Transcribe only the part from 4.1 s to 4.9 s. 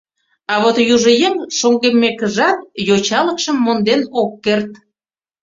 ок керт.